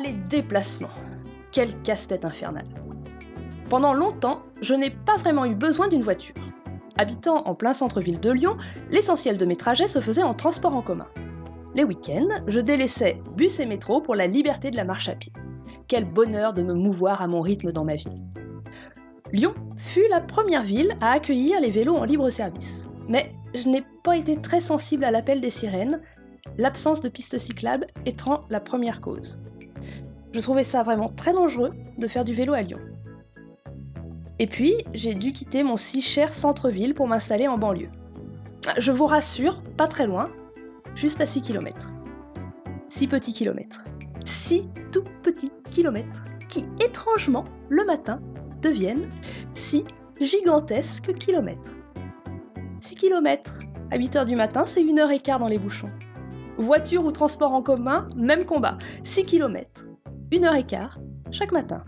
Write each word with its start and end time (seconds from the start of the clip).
Les 0.00 0.12
déplacements 0.12 0.88
Quel 1.50 1.80
casse-tête 1.82 2.24
infernal 2.24 2.64
Pendant 3.68 3.92
longtemps, 3.92 4.40
je 4.62 4.74
n'ai 4.74 4.90
pas 4.90 5.16
vraiment 5.18 5.44
eu 5.44 5.54
besoin 5.54 5.88
d'une 5.88 6.02
voiture. 6.02 6.34
Habitant 6.96 7.42
en 7.46 7.54
plein 7.54 7.74
centre-ville 7.74 8.18
de 8.18 8.30
Lyon, 8.30 8.56
l'essentiel 8.88 9.36
de 9.36 9.44
mes 9.44 9.56
trajets 9.56 9.88
se 9.88 10.00
faisait 10.00 10.22
en 10.22 10.32
transport 10.32 10.74
en 10.74 10.80
commun. 10.80 11.08
Les 11.74 11.84
week-ends, 11.84 12.28
je 12.46 12.60
délaissais 12.60 13.20
bus 13.36 13.60
et 13.60 13.66
métro 13.66 14.00
pour 14.00 14.14
la 14.14 14.26
liberté 14.26 14.70
de 14.70 14.76
la 14.76 14.84
marche 14.84 15.10
à 15.10 15.14
pied. 15.14 15.32
Quel 15.88 16.06
bonheur 16.06 16.54
de 16.54 16.62
me 16.62 16.74
mouvoir 16.74 17.20
à 17.20 17.26
mon 17.26 17.40
rythme 17.40 17.70
dans 17.70 17.84
ma 17.84 17.96
vie. 17.96 18.22
Lyon 19.30 19.54
fut 19.76 20.08
la 20.08 20.22
première 20.22 20.62
ville 20.62 20.96
à 21.02 21.12
accueillir 21.12 21.60
les 21.60 21.70
vélos 21.70 21.96
en 21.96 22.04
libre 22.04 22.30
service. 22.30 22.88
Mais 23.08 23.34
je 23.54 23.68
n'ai 23.68 23.84
pas 24.02 24.16
été 24.16 24.40
très 24.40 24.60
sensible 24.60 25.04
à 25.04 25.10
l'appel 25.10 25.42
des 25.42 25.50
sirènes, 25.50 26.00
l'absence 26.56 27.02
de 27.02 27.10
pistes 27.10 27.38
cyclables 27.38 27.88
étant 28.06 28.44
la 28.48 28.60
première 28.60 29.02
cause. 29.02 29.38
Je 30.32 30.40
trouvais 30.40 30.64
ça 30.64 30.82
vraiment 30.82 31.08
très 31.08 31.32
dangereux 31.32 31.72
de 31.98 32.08
faire 32.08 32.24
du 32.24 32.32
vélo 32.32 32.54
à 32.54 32.62
Lyon. 32.62 32.78
Et 34.38 34.46
puis, 34.46 34.74
j'ai 34.94 35.14
dû 35.14 35.32
quitter 35.32 35.62
mon 35.62 35.76
si 35.76 36.00
cher 36.00 36.32
centre-ville 36.32 36.94
pour 36.94 37.06
m'installer 37.06 37.48
en 37.48 37.58
banlieue. 37.58 37.90
Je 38.78 38.92
vous 38.92 39.06
rassure, 39.06 39.62
pas 39.76 39.86
très 39.86 40.06
loin, 40.06 40.30
juste 40.94 41.20
à 41.20 41.26
6 41.26 41.42
km. 41.42 41.92
6 42.88 43.06
petits 43.08 43.32
kilomètres. 43.32 43.82
6 44.24 44.66
tout 44.90 45.04
petits 45.22 45.50
kilomètres 45.70 46.22
qui, 46.48 46.64
étrangement, 46.80 47.44
le 47.68 47.84
matin, 47.84 48.20
deviennent 48.62 49.08
6 49.54 49.84
gigantesques 50.20 51.12
kilomètres. 51.14 51.72
6 52.80 52.96
km 52.96 53.58
à 53.90 53.98
8h 53.98 54.24
du 54.24 54.36
matin, 54.36 54.64
c'est 54.66 54.82
1h15 54.82 55.38
dans 55.38 55.48
les 55.48 55.58
bouchons. 55.58 55.90
Voiture 56.56 57.04
ou 57.04 57.12
transport 57.12 57.52
en 57.52 57.62
commun, 57.62 58.08
même 58.16 58.44
combat. 58.44 58.78
6 59.04 59.24
km, 59.24 59.84
1h15 60.32 60.88
chaque 61.30 61.52
matin. 61.52 61.84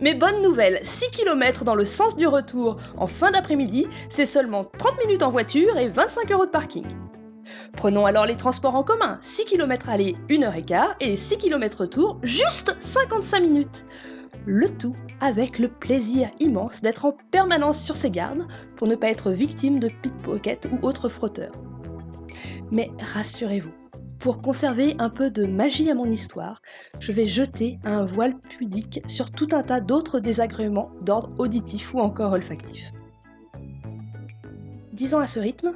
Mais 0.00 0.14
bonne 0.14 0.42
nouvelle, 0.42 0.80
6 0.82 1.10
km 1.12 1.64
dans 1.64 1.74
le 1.74 1.86
sens 1.86 2.14
du 2.14 2.26
retour 2.26 2.76
en 2.98 3.06
fin 3.06 3.30
d'après-midi, 3.30 3.86
c'est 4.10 4.26
seulement 4.26 4.66
30 4.78 4.98
minutes 4.98 5.22
en 5.22 5.30
voiture 5.30 5.78
et 5.78 5.88
25 5.88 6.30
euros 6.30 6.44
de 6.44 6.50
parking. 6.50 6.86
Prenons 7.76 8.04
alors 8.04 8.26
les 8.26 8.36
transports 8.36 8.74
en 8.74 8.82
commun, 8.82 9.16
6 9.22 9.46
km 9.46 9.88
aller, 9.88 10.14
1h15 10.28 10.94
et 11.00 11.16
6 11.16 11.38
km 11.38 11.80
retour, 11.80 12.18
juste 12.22 12.76
55 12.80 13.40
minutes. 13.40 13.86
Le 14.44 14.68
tout 14.68 14.94
avec 15.20 15.58
le 15.58 15.68
plaisir 15.68 16.30
immense 16.38 16.82
d'être 16.82 17.06
en 17.06 17.16
permanence 17.30 17.82
sur 17.82 17.96
ses 17.96 18.10
gardes 18.10 18.46
pour 18.76 18.88
ne 18.88 18.94
pas 18.94 19.08
être 19.08 19.30
victime 19.30 19.80
de 19.80 19.88
pickpocket 20.02 20.68
ou 20.70 20.86
autres 20.86 21.08
frotteurs. 21.08 21.52
Mais 22.72 22.90
rassurez-vous, 23.14 23.72
pour 24.20 24.42
conserver 24.42 24.94
un 24.98 25.08
peu 25.08 25.30
de 25.30 25.46
magie 25.46 25.90
à 25.90 25.94
mon 25.94 26.04
histoire, 26.04 26.60
je 27.00 27.10
vais 27.10 27.24
jeter 27.24 27.78
un 27.84 28.04
voile 28.04 28.38
pudique 28.38 29.00
sur 29.06 29.30
tout 29.30 29.48
un 29.52 29.62
tas 29.62 29.80
d'autres 29.80 30.20
désagréments 30.20 30.90
d'ordre 31.00 31.32
auditif 31.38 31.94
ou 31.94 32.00
encore 32.00 32.32
olfactif. 32.32 32.92
Dix 34.92 35.14
ans 35.14 35.20
à 35.20 35.26
ce 35.26 35.40
rythme, 35.40 35.72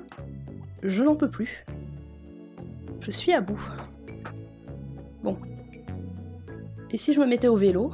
je 0.82 1.02
n'en 1.02 1.16
peux 1.16 1.30
plus. 1.30 1.64
Je 3.00 3.10
suis 3.10 3.32
à 3.32 3.40
bout. 3.40 3.60
Bon. 5.22 5.38
Et 6.90 6.98
si 6.98 7.14
je 7.14 7.20
me 7.20 7.26
mettais 7.26 7.48
au 7.48 7.56
vélo? 7.56 7.92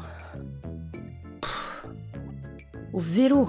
Au 2.93 2.99
vélo 2.99 3.49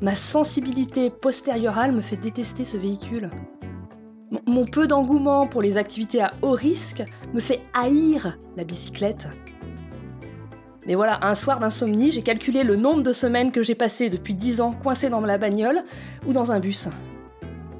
Ma 0.00 0.16
sensibilité 0.16 1.10
postérieurale 1.10 1.92
me 1.92 2.00
fait 2.00 2.16
détester 2.16 2.64
ce 2.64 2.76
véhicule. 2.76 3.30
Mon 4.46 4.66
peu 4.66 4.86
d'engouement 4.86 5.46
pour 5.46 5.62
les 5.62 5.78
activités 5.78 6.20
à 6.20 6.32
haut 6.42 6.52
risque 6.52 7.02
me 7.32 7.40
fait 7.40 7.62
haïr 7.72 8.36
la 8.56 8.64
bicyclette. 8.64 9.26
Mais 10.86 10.94
voilà, 10.94 11.18
un 11.22 11.34
soir 11.34 11.58
d'insomnie, 11.58 12.10
j'ai 12.10 12.22
calculé 12.22 12.62
le 12.62 12.76
nombre 12.76 13.02
de 13.02 13.12
semaines 13.12 13.52
que 13.52 13.62
j'ai 13.62 13.74
passé 13.74 14.08
depuis 14.08 14.34
10 14.34 14.60
ans 14.60 14.72
coincé 14.72 15.08
dans 15.08 15.20
la 15.20 15.38
bagnole 15.38 15.82
ou 16.26 16.32
dans 16.32 16.52
un 16.52 16.60
bus. 16.60 16.88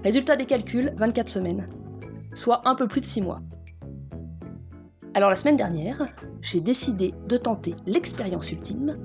Résultat 0.04 0.36
des 0.36 0.46
calculs, 0.46 0.92
24 0.96 1.28
semaines, 1.28 1.68
soit 2.34 2.60
un 2.64 2.74
peu 2.74 2.86
plus 2.86 3.00
de 3.00 3.06
6 3.06 3.22
mois. 3.22 3.40
Alors 5.14 5.30
la 5.30 5.36
semaine 5.36 5.56
dernière, 5.56 6.06
j'ai 6.40 6.60
décidé 6.60 7.12
de 7.26 7.36
tenter 7.36 7.74
l'expérience 7.86 8.50
ultime. 8.52 8.96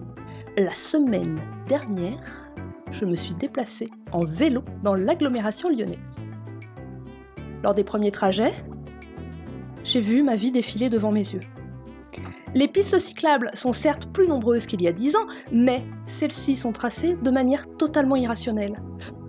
La 0.57 0.71
semaine 0.71 1.39
dernière, 1.67 2.51
je 2.91 3.05
me 3.05 3.15
suis 3.15 3.33
déplacée 3.33 3.89
en 4.11 4.23
vélo 4.23 4.63
dans 4.83 4.95
l'agglomération 4.95 5.69
lyonnaise. 5.69 5.97
Lors 7.63 7.73
des 7.73 7.85
premiers 7.85 8.11
trajets, 8.11 8.53
j'ai 9.85 10.01
vu 10.01 10.21
ma 10.21 10.35
vie 10.35 10.51
défiler 10.51 10.89
devant 10.89 11.11
mes 11.11 11.21
yeux. 11.21 11.39
Les 12.53 12.67
pistes 12.67 12.99
cyclables 12.99 13.49
sont 13.53 13.71
certes 13.71 14.05
plus 14.11 14.27
nombreuses 14.27 14.65
qu'il 14.65 14.81
y 14.81 14.87
a 14.87 14.91
10 14.91 15.15
ans, 15.15 15.27
mais 15.51 15.83
celles-ci 16.03 16.55
sont 16.55 16.73
tracées 16.73 17.17
de 17.21 17.31
manière 17.31 17.65
totalement 17.77 18.17
irrationnelle. 18.17 18.81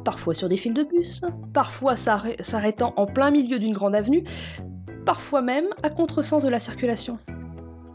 Parfois 0.05 0.35
sur 0.35 0.49
des 0.49 0.57
fils 0.57 0.75
de 0.75 0.83
bus, 0.83 1.23
parfois 1.55 1.97
s'arrêtant 1.97 2.93
en 2.97 3.07
plein 3.07 3.31
milieu 3.31 3.59
d'une 3.59 3.73
grande 3.73 3.95
avenue, 3.95 4.25
parfois 5.07 5.41
même 5.41 5.67
à 5.83 5.89
contresens 5.89 6.43
de 6.43 6.49
la 6.49 6.59
circulation. 6.59 7.19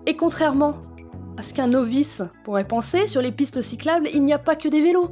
Et 0.08 0.16
contrairement 0.16 0.76
à 1.38 1.44
ce 1.44 1.54
qu'un 1.54 1.68
novice 1.68 2.24
pourrait 2.44 2.68
penser, 2.68 3.08
sur 3.08 3.22
les 3.22 3.32
pistes 3.32 3.62
cyclables, 3.62 4.08
il 4.14 4.24
n'y 4.24 4.34
a 4.34 4.40
pas 4.40 4.56
que 4.56 4.68
des 4.68 4.82
vélos. 4.82 5.12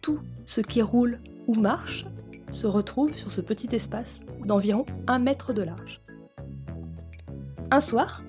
Tout 0.00 0.20
ce 0.46 0.60
qui 0.60 0.80
roule 0.80 1.18
ou 1.46 1.54
marche 1.54 2.06
se 2.54 2.66
retrouve 2.66 3.14
sur 3.14 3.30
ce 3.30 3.40
petit 3.40 3.68
espace 3.74 4.20
d'environ 4.44 4.86
un 5.06 5.18
mètre 5.18 5.52
de 5.52 5.62
large. 5.62 6.00
Un 7.70 7.80
soir, 7.80 8.22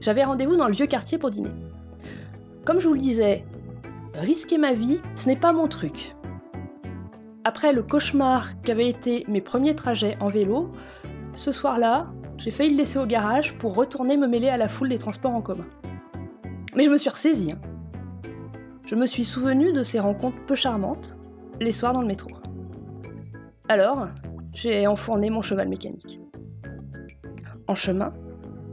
j'avais 0.00 0.24
rendez-vous 0.24 0.56
dans 0.56 0.66
le 0.66 0.74
vieux 0.74 0.86
quartier 0.86 1.18
pour 1.18 1.30
dîner. 1.30 1.52
Comme 2.64 2.80
je 2.80 2.88
vous 2.88 2.94
le 2.94 3.00
disais, 3.00 3.44
risquer 4.14 4.58
ma 4.58 4.72
vie, 4.72 5.00
ce 5.14 5.28
n'est 5.28 5.36
pas 5.36 5.52
mon 5.52 5.68
truc. 5.68 6.14
Après 7.44 7.72
le 7.72 7.82
cauchemar 7.82 8.60
qu'avaient 8.62 8.88
été 8.88 9.24
mes 9.28 9.40
premiers 9.40 9.76
trajets 9.76 10.16
en 10.20 10.28
vélo, 10.28 10.70
ce 11.34 11.52
soir-là, 11.52 12.08
j'ai 12.38 12.50
failli 12.50 12.70
le 12.70 12.78
laisser 12.78 12.98
au 12.98 13.06
garage 13.06 13.56
pour 13.58 13.74
retourner 13.74 14.16
me 14.16 14.26
mêler 14.26 14.48
à 14.48 14.56
la 14.56 14.68
foule 14.68 14.88
des 14.88 14.98
transports 14.98 15.34
en 15.34 15.42
commun. 15.42 15.66
Mais 16.74 16.84
je 16.84 16.90
me 16.90 16.96
suis 16.96 17.10
ressaisie. 17.10 17.52
Hein. 17.52 17.60
Je 18.86 18.94
me 18.94 19.06
suis 19.06 19.24
souvenu 19.24 19.72
de 19.72 19.82
ces 19.82 20.00
rencontres 20.00 20.44
peu 20.46 20.54
charmantes, 20.54 21.18
les 21.60 21.72
soirs 21.72 21.92
dans 21.92 22.00
le 22.00 22.08
métro. 22.08 22.30
Alors, 23.70 24.08
j'ai 24.52 24.88
enfourné 24.88 25.30
mon 25.30 25.42
cheval 25.42 25.68
mécanique. 25.68 26.20
En 27.68 27.76
chemin, 27.76 28.12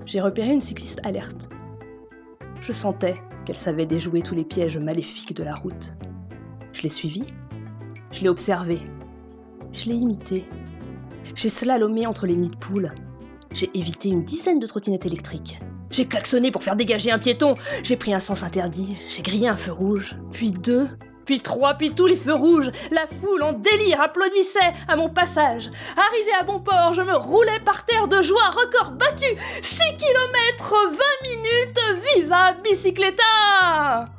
j'ai 0.07 0.19
repéré 0.19 0.51
une 0.51 0.59
cycliste 0.59 0.99
alerte. 1.03 1.49
Je 2.61 2.71
sentais 2.71 3.13
qu'elle 3.45 3.57
savait 3.57 3.85
déjouer 3.85 4.23
tous 4.23 4.33
les 4.33 4.43
pièges 4.43 4.79
maléfiques 4.79 5.35
de 5.35 5.43
la 5.43 5.53
route. 5.53 5.95
Je 6.73 6.81
l'ai 6.81 6.89
suivie, 6.89 7.27
je 8.11 8.23
l'ai 8.23 8.29
observée, 8.29 8.79
je 9.71 9.85
l'ai 9.85 9.93
imitée. 9.93 10.45
J'ai 11.35 11.49
slalomé 11.49 12.07
entre 12.07 12.25
les 12.25 12.35
nids 12.35 12.49
de 12.49 12.57
poules. 12.57 12.91
J'ai 13.51 13.69
évité 13.77 14.09
une 14.09 14.25
dizaine 14.25 14.57
de 14.57 14.65
trottinettes 14.65 15.05
électriques. 15.05 15.59
J'ai 15.91 16.07
klaxonné 16.07 16.49
pour 16.49 16.63
faire 16.63 16.75
dégager 16.75 17.11
un 17.11 17.19
piéton. 17.19 17.53
J'ai 17.83 17.97
pris 17.97 18.15
un 18.15 18.19
sens 18.19 18.41
interdit. 18.41 18.97
J'ai 19.09 19.21
grillé 19.21 19.47
un 19.47 19.57
feu 19.57 19.73
rouge, 19.73 20.17
puis 20.31 20.49
deux, 20.49 20.87
puis 21.27 21.41
trois, 21.41 21.75
puis 21.75 21.93
tous 21.93 22.07
les 22.07 22.15
feux 22.15 22.33
rouges. 22.33 22.71
La 22.89 23.05
foule 23.05 23.43
en 23.43 23.53
délire 23.53 24.01
applaudissait 24.01 24.73
à 24.87 24.95
mon 24.95 25.09
passage. 25.09 25.69
Arrivé 25.95 26.31
à 26.39 26.43
bon 26.43 26.59
port, 26.59 26.93
je 26.93 27.01
me 27.01 27.15
roulais 27.15 27.59
par 27.63 27.85
terre 27.85 28.07
de 28.07 28.21
joie, 28.23 28.49
record 28.49 28.91
battu 28.91 29.27
6 29.61 29.77
km 29.99 30.73
20 30.89 30.97
minutes, 31.23 32.01
viva 32.15 32.53
bicycletta 32.63 34.16